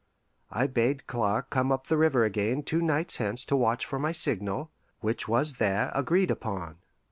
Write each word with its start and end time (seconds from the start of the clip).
I 0.49 0.65
bade 0.65 1.05
Clark 1.05 1.51
come 1.51 1.71
up 1.71 1.85
the 1.85 1.95
river 1.95 2.23
again 2.25 2.63
two 2.63 2.81
nights 2.81 3.17
hence 3.17 3.45
to 3.45 3.55
watch 3.55 3.85
for 3.85 3.99
my 3.99 4.11
signal, 4.13 4.71
which 5.01 5.27
was 5.27 5.57
there 5.59 5.91
agreed 5.93 6.31
upon. 6.31 6.79